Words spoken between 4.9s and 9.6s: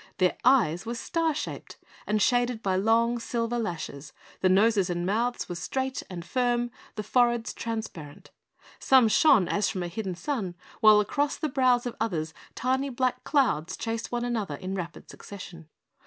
mouths were straight and firm, the foreheads transparent. Some shone